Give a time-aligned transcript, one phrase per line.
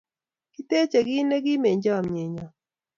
[0.53, 2.47] kiteje kit ne kim eng' chamiet nyo